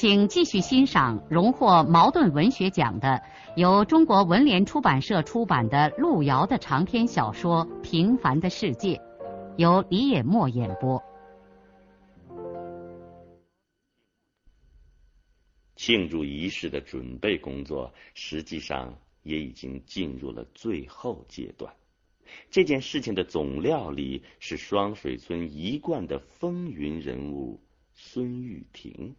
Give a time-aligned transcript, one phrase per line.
[0.00, 3.20] 请继续欣赏荣获茅盾文学奖的、
[3.56, 8.94] 由中国文联出版社出版的路遥的长篇小说《平凡的世界》，
[9.56, 11.02] 由李野墨演播。
[15.74, 21.74] 庆祝仪式的准备工作实际上也已经进入了最后阶段。
[22.52, 27.60] 这件事情的总料理是双水村一贯的风云人物。
[28.00, 29.16] 孙玉婷，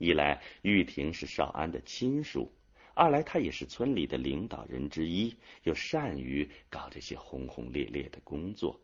[0.00, 2.50] 一来玉婷是少安的亲属，
[2.94, 8.80] 二来她也是村里的领导人之一，又善于搞这些轰轰烈烈的工作。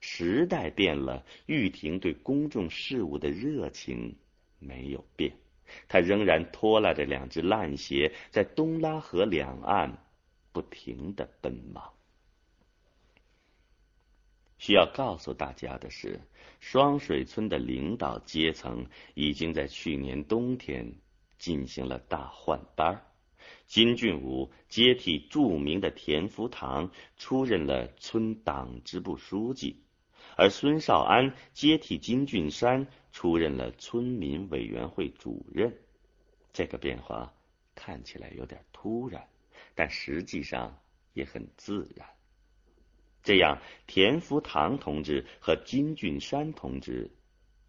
[0.00, 4.16] 时代变了，玉婷对公众事务的热情
[4.58, 5.30] 没有变，
[5.88, 10.06] 她仍然拖拉着两只烂鞋，在东拉河两岸
[10.52, 11.92] 不停的奔忙。
[14.58, 16.20] 需要告诉大家的是，
[16.60, 20.94] 双水村的领导阶层已经在去年冬天
[21.38, 23.02] 进行了大换班
[23.66, 29.84] 金俊武接替著名的田福堂出任了村党支部书记，
[30.36, 35.76] 而孙少安接替金俊山出任了村民委员会主任。
[36.52, 37.34] 这个变化
[37.74, 39.28] 看起来有点突然，
[39.74, 40.80] 但实际上
[41.12, 42.08] 也很自然。
[43.26, 47.10] 这样，田福堂同志和金俊山同志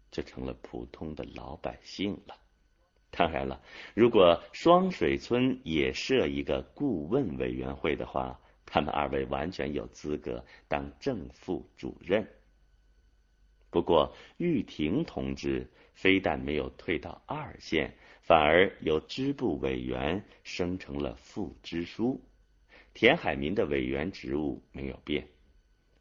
[0.08, 2.36] 就成了普通的老百姓了。
[3.10, 3.60] 当然了，
[3.92, 12.24] 如果双水村也设一个顾问委员会的话，他们二位完全有资格当正副主任。
[13.68, 17.92] 不过，玉婷同志非但没有退到二线，
[18.22, 22.22] 反而由支部委员升成了副支书。
[22.94, 25.26] 田海民的委员职务没有变。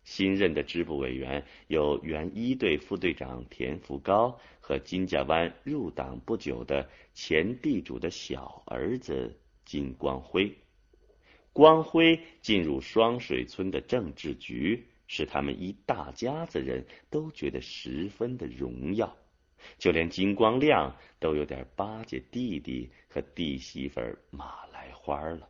[0.08, 10.56] 新任的支部委员有原一队副队长田福高和金家湾入党不久的前地主的小儿子金光辉。
[11.52, 19.14] 光辉进入双水村的政治局，使他们一大家子人都觉得十分的荣耀，
[19.78, 25.50] 就连金光亮都有点巴结弟弟和弟媳妇马来花了。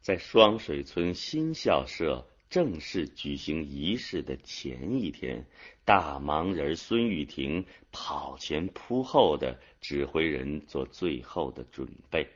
[0.00, 5.44] 在双水村新校舍正式举行仪式的前一天，
[5.84, 12.26] 大忙人孙玉婷跑前扑后的指挥人做最后的准备。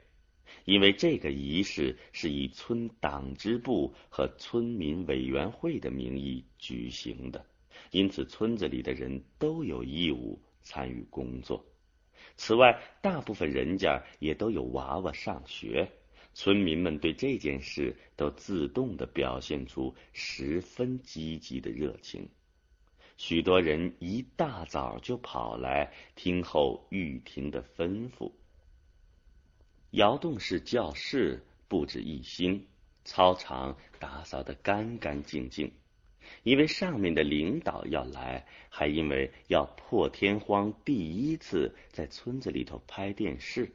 [0.65, 7.45] 因为这个仪式是以村党支部和村民委员会的名义举行的，
[7.91, 11.65] 因此村子里的人都有义务参与工作。
[12.37, 15.91] 此外，大部分人家也都有娃娃上学。
[16.35, 22.29] 村民们对这件事都自动的表现出十分积极的热情，
[23.17, 28.33] 许多人一大早就跑来听候玉婷的吩咐。
[29.91, 32.67] 窑洞式教室布置一新，
[33.05, 35.71] 操场打扫得干干净净，
[36.45, 43.71] 因为上面的领导要来，还因为要破天荒第一次在村子里头拍电视。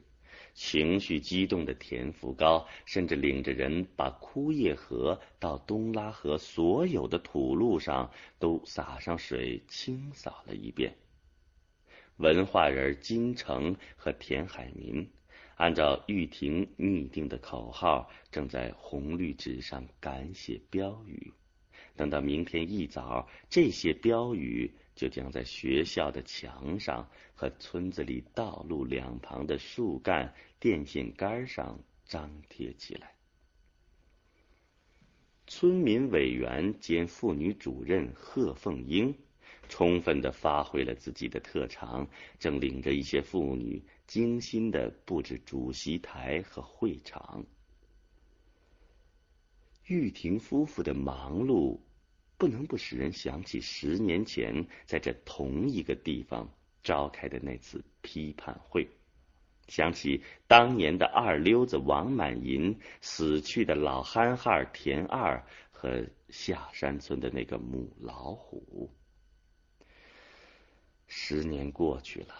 [0.54, 10.94] 情绪激动的田福高甚至领着人把枯叶河到东拉河所有的土路上都洒上水，清扫了一遍。
[12.16, 15.08] 文化人金城和田海民
[15.56, 21.32] 按照玉婷拟定的口号，正在红绿纸上赶写标语。
[21.96, 24.72] 等到明天一早，这些标语。
[24.98, 33.14] 就将在学校的墙上和村子里道路两旁的树干、电线杆上张贴起来。
[35.46, 39.14] 村民委员兼妇女主任贺凤英
[39.68, 42.08] 充分的发挥了自己的特长，
[42.40, 47.46] 正领着一些妇女精心的布置主席台和会场。
[49.86, 51.78] 玉婷夫妇的忙碌。
[52.38, 56.48] 不能不使人想起十年前在这同一个地方
[56.84, 58.88] 召开的那次批判会，
[59.66, 68.88] 想起当年的二溜子王满银、死去的老憨汉田二和下山村的那个母老虎。
[71.08, 72.34] 十年过去了，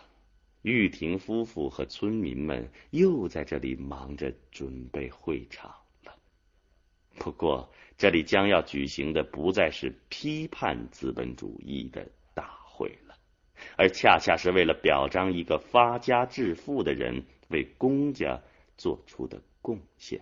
[0.63, 5.75] 玉婷夫妇和村民们又在这里忙着准备会场
[6.05, 6.17] 了。
[7.19, 7.69] 不过，
[7.99, 13.19] 这里将要举行的不再是批判资本主义的大会了，
[13.77, 18.41] 而恰恰是为了表彰一个发家致富的人为公家
[18.77, 20.21] 做出的贡献。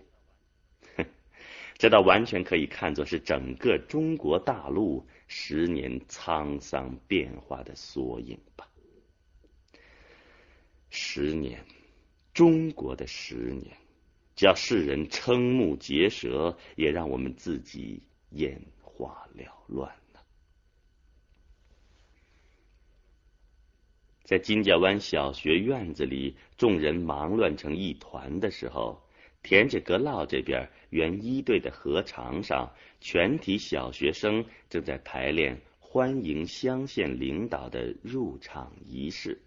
[1.77, 8.67] 这倒完全可以看作是整个中国大陆十年沧桑变化的缩影吧。
[10.89, 11.63] 十年，
[12.33, 13.77] 中国的十年，
[14.37, 20.19] 叫世人瞠目结舌，也让我们自己眼花缭乱呢。
[24.23, 29.01] 在金家湾小学院子里，众人忙乱成一团的时候。
[29.43, 39.41] 田家阁老这边，原一队的河场上，全体小学生正在排练欢迎乡县领导的入场仪式。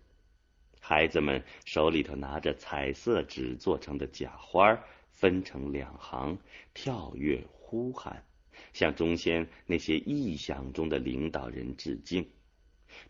[0.81, 4.77] 孩子们手里头拿着彩色纸做成的假花，
[5.13, 6.39] 分成两行，
[6.75, 8.25] 跳跃呼喊，
[8.73, 12.29] 向中间那些臆想中的领导人致敬。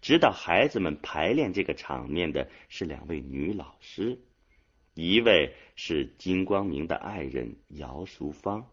[0.02, 4.18] 指导孩子们排练这个场面的是两位女老师。
[4.94, 8.68] 一位是金光明的爱人姚淑芳，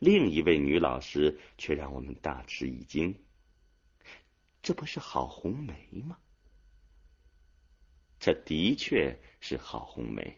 [0.00, 3.14] 另一位女老师却让我们大吃一惊。
[4.60, 6.18] 这不是郝红梅吗？
[8.22, 10.36] 这的确是郝红梅。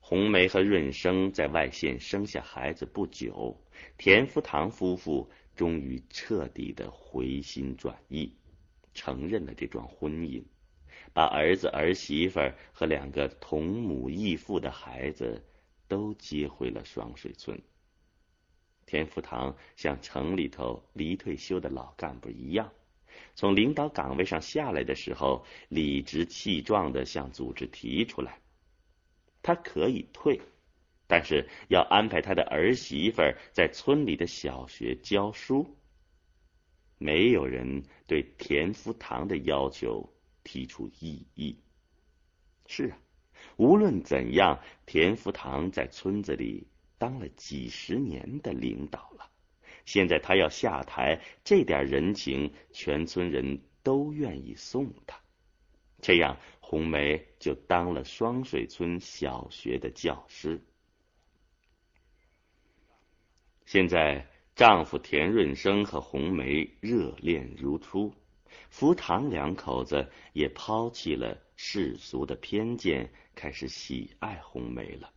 [0.00, 3.56] 红梅和润生在外县生下孩子不久，
[3.96, 8.34] 田福堂夫妇终于彻底的回心转意，
[8.92, 10.42] 承认了这桩婚姻。
[11.12, 12.40] 把儿子儿媳妇
[12.72, 15.44] 和两个同母异父的孩子
[15.86, 17.56] 都接回了双水村。
[18.84, 22.72] 田福堂像城里头离退休的老干部一样，
[23.34, 28.38] 从领导岗位上下来的时候，理直气壮的向组织提出来，
[29.42, 30.40] 他可以退，
[31.06, 33.22] 但是要安排他的儿媳妇
[33.52, 35.76] 在村里的小学教书。
[36.98, 40.12] 没有人对田福堂的要求。
[40.48, 41.58] 提出异议。
[42.68, 42.98] 是啊，
[43.56, 46.68] 无论怎样，田福堂在村子里
[46.98, 49.28] 当了几十年的领导了，
[49.86, 55.18] 现在他要下台，这点人情，全村人都愿意送他。
[56.02, 60.60] 这样，红梅就当了双水村小学的教师。
[63.64, 68.12] 现在，丈夫田润生和红梅热恋如初。
[68.70, 75.12] 福堂两口子也抛弃了世俗的偏见，开始喜爱红梅了。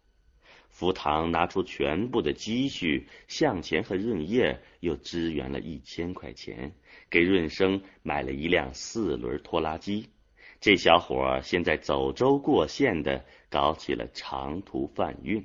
[0.80, 6.72] 福堂拿出全部的积蓄，向前和润叶又支援了一千块钱，
[7.10, 10.08] 给润生买了一辆四轮拖拉机。
[10.62, 15.44] 这小伙现在走州过县的，搞起了长途贩运。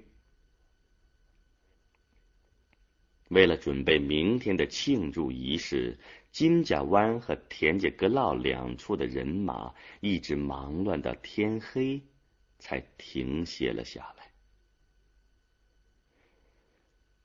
[3.29, 5.99] 为了准备明天的庆祝仪式。
[6.31, 12.03] 金家湾和田家阁老两处的人马一直忙乱到天黑，
[12.59, 14.24] 才停歇了下来。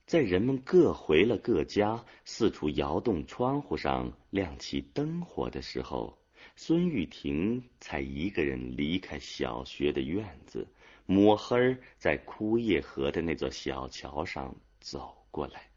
[0.09, 6.17] 在人们各回了各家，四处摇动窗户上亮起灯火的时候，
[6.55, 10.67] 孙玉婷才一个人离开小学的院子，
[11.05, 15.69] 摸黑在枯叶河的那座小桥上走过来。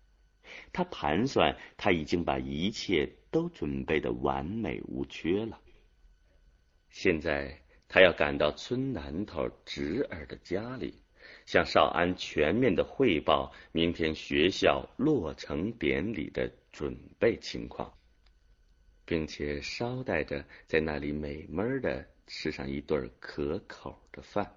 [0.72, 5.60] 他盘算，他已经把一切都准备的完美无缺了。
[6.88, 11.01] 现在，他要赶到村南头侄儿的家里，
[11.46, 17.92] 向少安全面的汇报明天学校落成典礼的准备情况，
[19.04, 24.56] 并且捎带着在那里美美的吃上一顿可口的饭。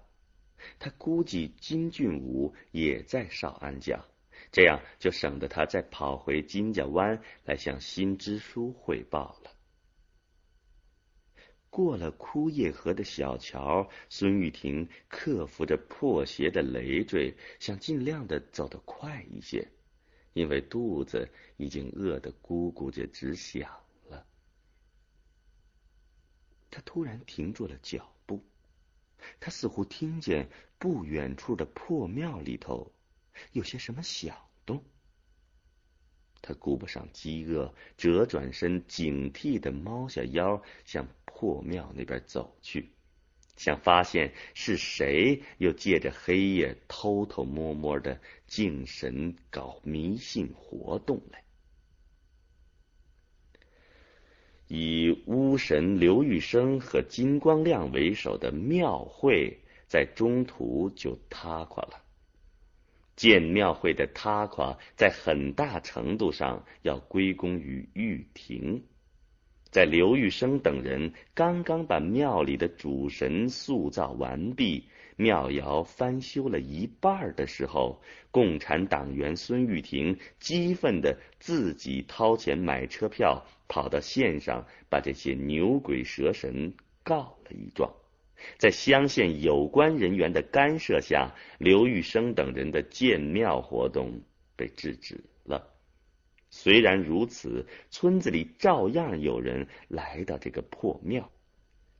[0.78, 4.04] 他估计金俊武也在少安家。
[4.52, 9.50] 这样就省得他再跑回金家湾来向新支书汇报了。
[11.76, 19.70] 过了枯叶河的小桥，孙玉婷克服着破鞋的累赘，想尽量的走得快一些，
[20.32, 21.28] 因为肚子
[21.58, 23.70] 已经饿得咕咕着直响
[24.08, 24.26] 了。
[26.70, 28.42] 他突然停住了脚步，
[29.38, 32.90] 他似乎听见不远处的破庙里头。
[33.52, 34.82] 有些什么响动？
[36.46, 42.88] 他顾不上饥饿，折转身，警惕的猫下腰，向破庙那边走去，
[43.56, 51.42] 想发现是谁又借着黑夜偷偷摸摸的敬神、搞迷信活动来。
[54.68, 62.05] 以巫神刘玉生和金光亮为首的庙会，在中途就塌垮了。
[63.16, 68.84] 建庙会的塌垮，在很大程度上要归功于玉婷。
[69.70, 74.88] 在刘玉生等人刚刚把庙里的主神塑造完毕。
[75.18, 87.90] 庙窑翻修了一半的时候，共产党员孙玉婷激愤的自己掏钱买车票，跑到县上把这些牛鬼蛇神告了一状。
[88.58, 94.20] 在乡县有关人员的干涉下，刘玉生等人的建庙活动
[94.56, 95.72] 被制止了。
[96.50, 101.30] 虽然如此，村子里照样有人来到这个破庙，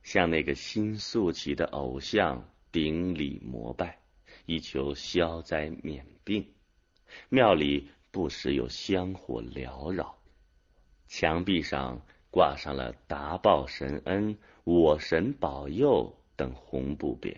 [0.03, 2.49] 向那个新塑起的偶像。
[2.69, 3.97] 顶礼膜拜，
[4.45, 6.45] 以求消灾免病。
[7.29, 10.17] 庙里不时有香火缭绕，
[11.07, 17.35] 墙壁上挂上了“达报神恩，我神保佑”等红布匾。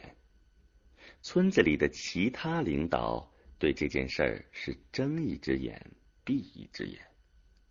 [1.23, 5.89] 村子里的其他领导对这件事儿是睁一只眼
[6.23, 6.99] 闭一只眼，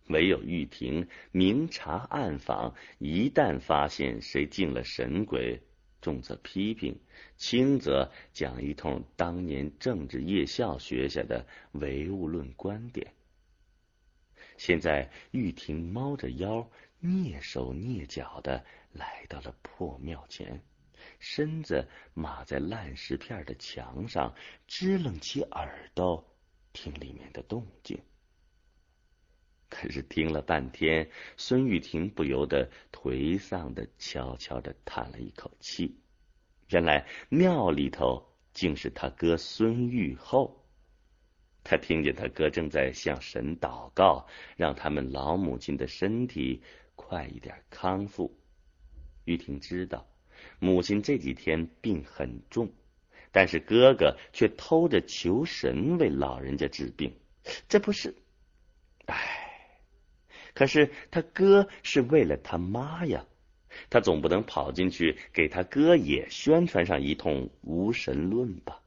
[0.07, 5.61] 唯有玉婷明察暗访，一旦发现谁进了神鬼。
[6.01, 6.97] 重则批评，
[7.35, 13.13] 轻则讲一通当年政治夜校学下的唯物论观点。
[14.55, 16.69] 现在玉婷猫着腰，
[17.01, 20.61] 蹑手蹑脚的来到了破庙前，
[21.19, 24.35] 身子码在烂石片的墙上，
[24.67, 26.23] 支棱起耳朵
[26.73, 27.99] 听里面的动静。
[29.69, 35.99] 可是听了半天，孙玉婷不由得颓丧的悄悄的叹了一口气。
[36.69, 40.65] 原来庙里头竟是他哥孙玉厚。
[41.63, 44.25] 他听见他哥正在向神祷告，
[44.55, 46.63] 让他们老母亲的身体
[46.95, 48.39] 快一点康复。
[49.25, 50.07] 玉婷知道
[50.59, 52.71] 母亲这几天病很重，
[53.31, 57.13] 但是哥哥却偷着求神为老人家治病，
[57.67, 58.15] 这不是？
[59.05, 59.45] 唉。
[60.53, 63.25] 可是他哥是为了他妈呀，
[63.89, 68.81] 他总不能跑进去给他哥也宣传上一通无神论吧？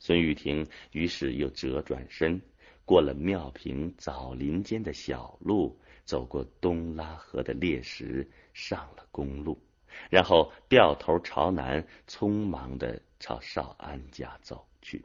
[0.00, 2.42] 孙玉婷于是又折转身，
[2.84, 9.62] 过了庙坪枣林间的小路，走过东拉河的裂石，上了公路，
[10.10, 15.04] 然后掉头朝南，匆忙的朝少安家走去。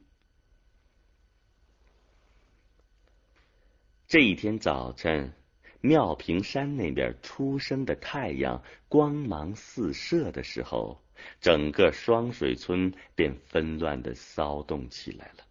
[4.07, 5.33] 这一天早晨，
[5.81, 10.99] 妙平山那边初升的太阳光芒四射的时候，
[11.39, 15.43] 整个双水村便纷乱的骚动起来了。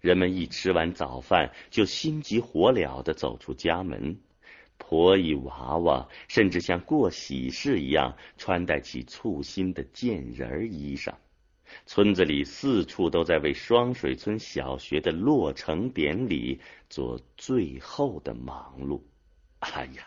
[0.00, 4.20] 人们一吃完早饭，就心急火燎的走出家门，
[4.86, 11.14] 婆姨娃娃甚至像过喜事一样穿戴起簇新的贱人儿衣裳。
[11.86, 16.60] 村子里四处都在为双水村小学的落成典礼
[16.90, 19.00] 做最后的忙碌。
[19.60, 20.06] 哎呀，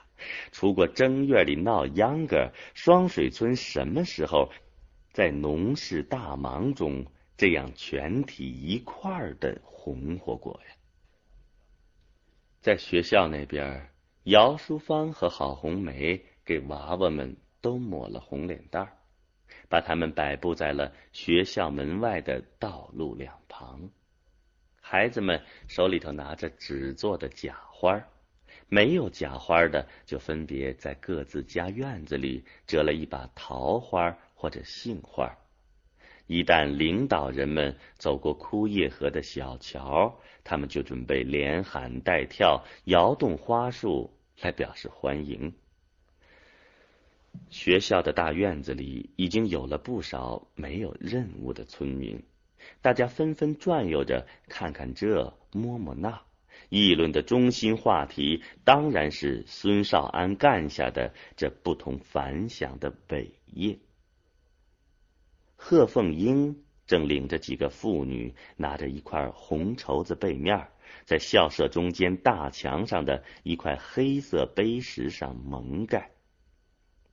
[0.51, 4.51] 除过正月里闹秧歌，双水村什么时候
[5.12, 7.03] 在农事大忙中
[7.36, 10.75] 这样全体一块儿的红火过呀？
[12.62, 13.89] 在学校那边，
[14.27, 18.91] 姚淑芳和郝红梅给娃娃们都抹了红脸蛋儿。
[19.69, 23.89] 把他们摆布在了学校门外的道路两旁，
[24.81, 28.05] 孩子们手里头拿着纸做的假花，
[28.67, 35.34] 没有假花的就分别在各自家院子里折了一把桃花或者杏花。
[36.25, 45.53] 一旦领导人们走过枯叶河的小桥，他们就准备连喊带跳，摇动花束来表示欢迎。
[47.50, 52.24] 学校的大院子里已经有了不少没有任务的村民，
[52.82, 56.22] 大家纷纷转悠着，看看这，摸摸那，
[56.70, 63.77] 议论的中心话题当然是孙少安干下的这不同凡响的伟业。
[65.56, 70.70] 贺凤英正领着几个妇女，拿着一块红绸子被面，
[71.07, 76.11] 在校舍中间大墙上的一块黑色碑石上蒙盖。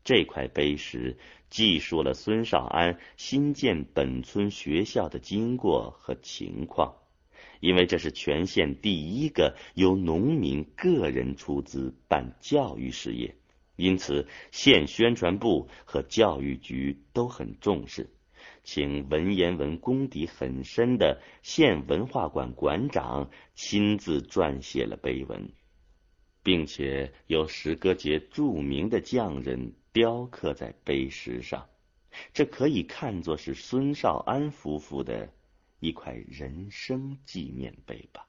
[0.02, 1.16] 这块碑石
[1.48, 6.96] 记述了孙少安新建本村学校的经过和情况，
[7.60, 13.36] 因为这是全县第一个由农民个人出资办教育事业，
[13.76, 18.10] 因此县宣传部和教育局都很重视，
[18.64, 25.52] 请文言文功底很深的县文化馆馆长亲自撰写了碑文。
[26.44, 31.66] 并且由石歌节著名的匠人雕刻在碑石上，
[32.34, 35.32] 这可以看作是孙少安夫妇的
[35.80, 38.28] 一块人生纪念碑吧。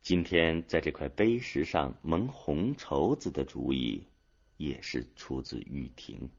[0.00, 4.06] 今天在这块碑石上蒙红绸子的主意，
[4.56, 6.30] 也是出自玉婷。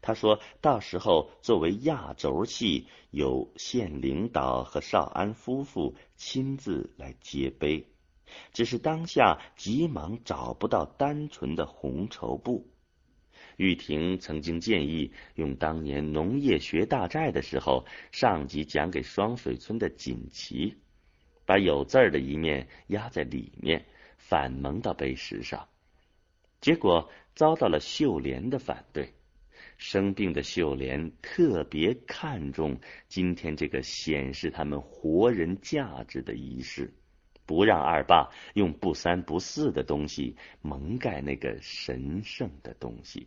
[0.00, 7.86] 他说到时候作为压轴戏，由县领导和少安夫妇亲自来接碑。
[8.52, 12.66] 只是当下急忙找不到单纯的红绸布。
[13.58, 20.76] 玉婷曾经建议用当年农业学大寨的时候上级讲给双水村的锦旗，
[21.44, 23.84] 把有字儿的一面压在里面，
[24.16, 25.68] 反蒙到碑石上。
[26.62, 29.12] 结果遭到了秀莲的反对。
[29.82, 36.94] 生病的秀莲特别看重今天这个显示他们活人价值的仪式。
[37.44, 43.26] 不让二爸用不三不四的东西蒙盖那个神圣的东西。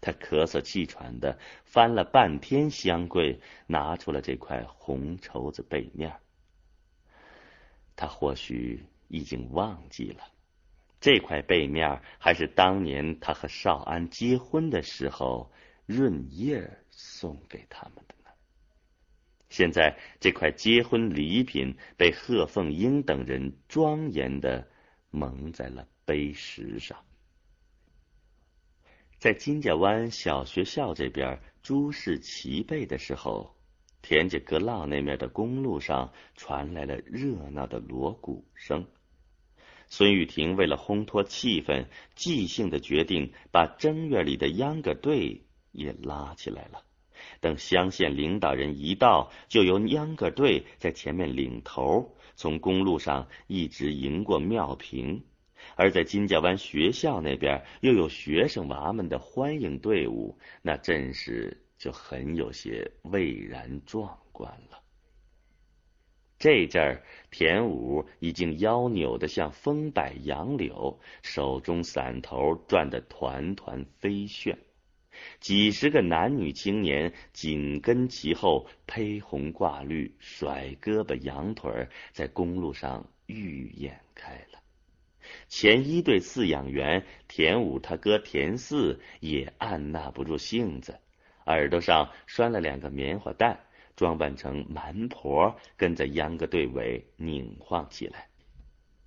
[0.00, 6.14] 他咳嗽气喘的翻了半天箱柜，拿出了这块红绸子背面。
[7.96, 10.22] 他或许已经忘记了，
[11.00, 15.52] 这块背面还是当年他和少安结婚的时候
[15.86, 18.30] 润叶送给他们的呢。
[19.48, 24.68] 现在这块结婚礼品被贺凤英等人庄严的
[25.10, 26.98] 蒙在了碑石上。
[29.18, 33.56] 在金家湾小学校这边诸事齐备的时候，
[34.02, 38.86] 田家阁老那面的公路上传来了热闹的锣鼓声。
[39.90, 45.42] 孙玉婷为了烘托气氛，即兴的决定把正月里的秧歌队
[45.72, 46.82] 也拉起来了。
[47.40, 55.22] 等乡县领导人一到，就由秧歌队在前面领头，从公路上一直迎过庙坪；
[55.74, 64.80] 而在金家湾学校那边，又有学生娃们的欢迎队伍，那阵势就很有些蔚然壮观了。
[66.38, 74.56] 这阵儿，田武已经腰扭得像风摆杨柳，手中伞头转得团团飞旋。
[75.40, 84.60] 几十个男女青年紧跟其后，披红挂绿，甩胳膊扬腿，在公路上愈演开了。
[85.48, 91.00] 前一队饲养员田武他哥田四也按捺不住性子，
[91.46, 93.58] 耳朵上拴了两个棉花蛋，
[93.98, 98.28] 装扮成蛮婆，跟在秧歌队尾拧晃起来。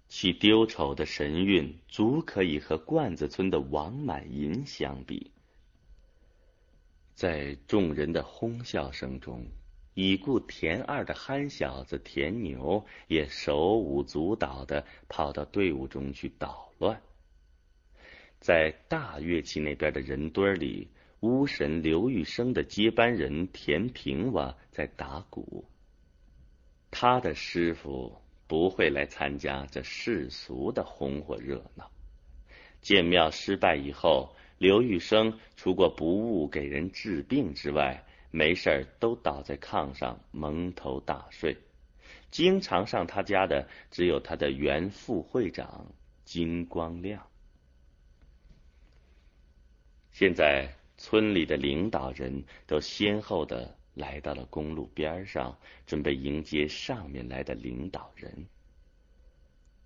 [0.09, 5.31] 其丢丑的神韵，足可以和罐子村的王满银相比。
[7.15, 9.45] 在众人的哄笑声中，
[9.93, 17.01] 已故田二的憨小子田牛也手舞足蹈的跑到队伍中去捣乱。
[18.41, 20.89] 在大乐器那边的人堆里，
[21.21, 25.65] 巫神刘玉生的接班人田平娃在打鼓。
[26.91, 31.89] 他的师傅不会来参加这世俗的红火热闹。
[32.81, 34.35] 建庙失败以后。
[34.57, 41.57] 刘玉生除过不误给人治病之外，没事儿都倒在炕上蒙头大睡。
[42.29, 45.87] 经常上他家的只有他的原副会长
[46.25, 47.25] 金光亮。
[50.11, 58.45] 现在村里的领导人都先后的来到了公路边上，准备迎接上面来的领导人。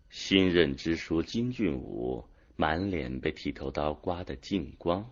[0.10, 2.25] 新任支书金俊武。
[2.58, 5.12] 满脸被剃头刀刮得净光，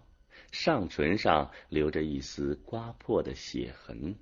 [0.54, 4.16] 上唇上留着一丝刮破的血痕，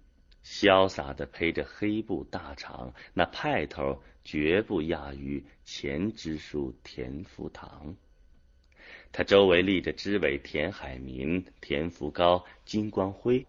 [0.43, 7.95] 潇洒的披着黑布大氅，那派头绝不亚于前支书田福堂。
[9.11, 13.45] 他周围立着支委田海民、田福高、金光辉。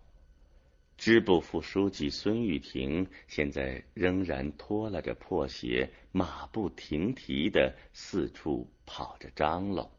[0.98, 9.90] 支部副书记孙玉婷现在仍然拖拉着破鞋，马不停蹄的四处跑着张罗，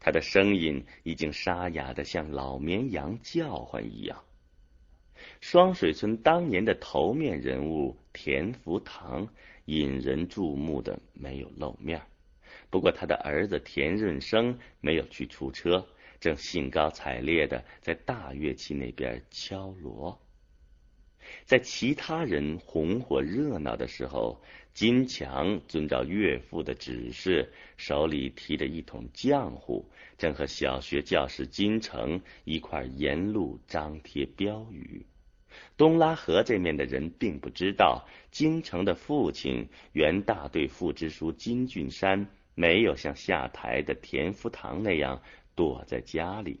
[0.00, 4.24] 他的声音已经沙哑的像老绵羊叫唤一样。
[5.40, 9.28] 双水村当年的头面人物田福堂
[9.66, 12.02] 引人注目的没有露面，
[12.70, 15.86] 不过他的儿子田润生没有去出车，
[16.20, 20.20] 正兴高采烈的在大乐器那边敲锣。
[21.44, 35.04] 在其他人红火热闹的时候，金强遵照岳父的指示，手里提着一桶浆糊，正和小学教师金城一块沿路张贴标语。
[35.76, 42.26] 东拉河这面的人并不知道，京城的父亲原大队副支书金俊山
[42.58, 45.22] 没有像下台的田福堂那样
[45.54, 46.60] 躲在家里，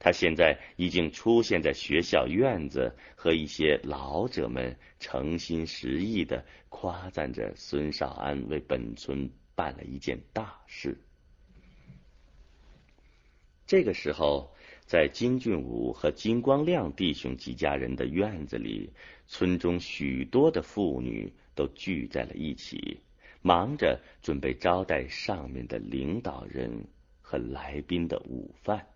[0.00, 10.98] 他现在已经出现在学校院子，和一些老者们诚心实意的夸赞着孙少安为本村办了一件大事。
[13.64, 14.52] 这个时候。
[14.88, 18.90] 在金俊武和金光亮弟兄几家人的院子里，
[19.26, 22.98] 村中许多的妇女都聚在了一起，
[23.48, 26.84] 忙着准备招待上面的领导人
[27.22, 28.86] 和来宾的午饭。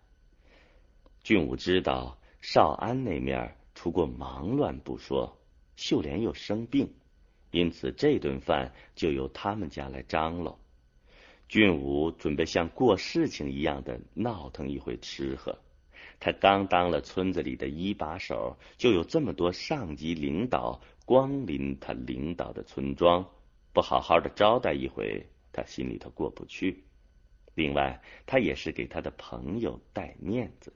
[1.23, 5.39] 俊武知道少安那面出过忙乱不说，
[5.75, 6.93] 秀莲又生病，
[7.49, 10.59] 因此这顿饭就由他们家来张罗。
[11.47, 15.57] 俊武准备像过事情一样的闹腾一回吃喝。
[16.19, 23.27] 他刚当了村子里的一把手，就有这么多上级领导光临他领导的村庄，
[23.73, 26.85] 不好好的招待一回，他心里头过不去。
[27.55, 30.71] 另外，他也是给他的朋友带面子。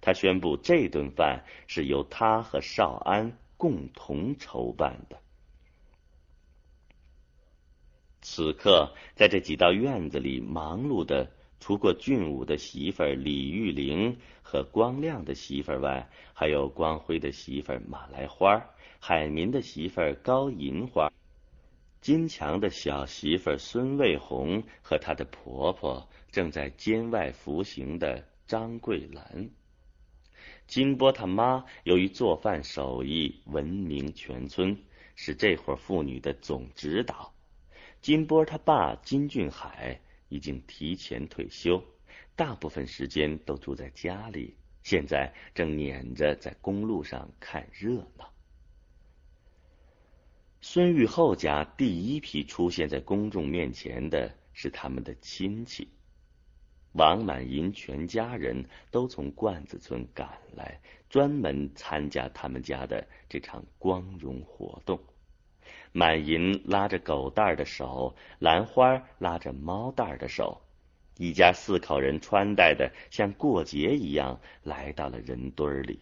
[0.00, 5.20] 他宣布这顿饭是由他和少安共同筹办的。
[8.22, 11.30] 此刻，在这几道院子里忙碌的。
[11.58, 18.62] 除过俊武的媳妇儿李玉玲和光亮的媳妇儿外，还有光辉的媳妇儿马来花、
[19.00, 21.10] 海民的媳妇儿高银花、
[22.06, 29.50] 金强的小媳妇孙卫红和她的婆婆正在监外服刑的张桂兰。
[30.68, 34.78] 金波他妈由于做饭手艺闻名全村，
[35.16, 37.34] 是这伙妇女的总指导。
[38.00, 40.00] 金波他爸金俊海。
[40.28, 41.82] 已经提前退休，
[42.36, 44.56] 大部分时间都住在家里。
[44.84, 48.35] 现在正撵着在公路上看热闹。
[50.60, 55.88] 孙玉厚家第一批出现在公众面前的是他们的亲戚，
[56.92, 64.98] 王满银全家人都从罐子村赶来，专门参加他们家的这场光荣活动。
[65.92, 70.60] 满银拉着狗蛋儿的手，兰花拉着猫蛋儿的手，
[71.16, 76.00] 一家四口人穿戴的像过节一样，来到了人堆里。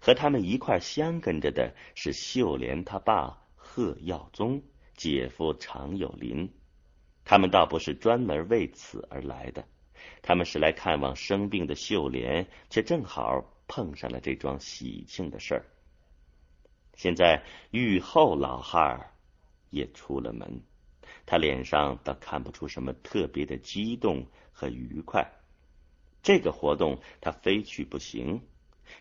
[0.00, 3.42] 和他们一块相跟着的是秀莲他爸
[3.78, 4.60] 贺耀宗、
[4.96, 6.52] 姐夫常有林。
[7.24, 9.64] 他们倒不是专门为此而来的，
[10.20, 15.64] 他们是来看望生病的秀莲，却正好碰上了这桩喜庆的事儿。
[16.96, 19.12] 现在玉后老汉儿
[19.70, 20.60] 也出了门，
[21.24, 25.24] 他脸上倒看不出什么特别的激动和愉快。
[26.20, 28.42] 这个活动他非去不行，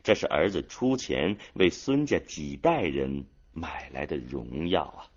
[0.04, 3.26] 这是儿子出钱为孙家几代人
[3.58, 5.10] 买来的荣耀啊！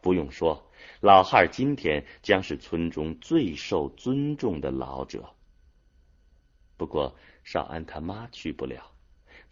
[0.00, 0.70] 不用说，
[1.00, 5.28] 老汉今天将是村中最受尊重的老者。
[6.78, 8.90] 不过少安他妈去不了。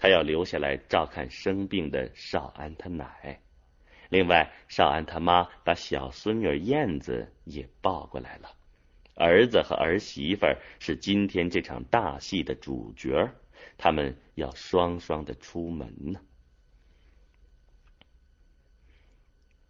[0.01, 3.41] 他要留下来照看生病的少安他奶，
[4.09, 8.49] 另外少安他妈把小孙女燕子也抱过来了。
[9.17, 10.47] 儿子和儿媳妇
[10.79, 13.29] 是今天这场大戏的主角，
[13.77, 16.21] 他们要双双的出门呢。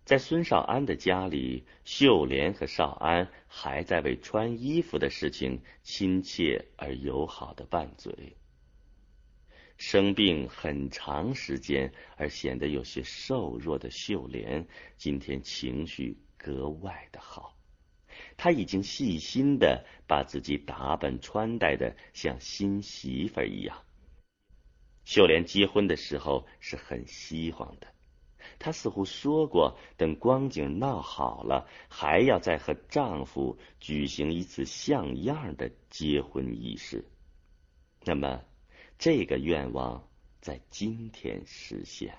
[0.08, 8.34] 在孙少安的家里，秀莲和少安还在为穿衣服的事情亲切而友好的拌嘴。
[9.76, 14.66] 生病很长时间而显得有些瘦弱的秀莲，
[14.96, 17.54] 今天情绪格外的好。
[18.38, 23.76] 她已经细心的把自己打扮穿戴的像新媳妇一样。
[25.04, 27.88] 秀莲结婚的时候是很希望的，
[28.58, 37.04] 她似乎说过，等光景闹好了，还要再和丈夫举行一次像样的结婚仪式。
[38.04, 38.42] 那么。
[39.00, 40.08] 这个愿望
[40.40, 42.18] 在今天实现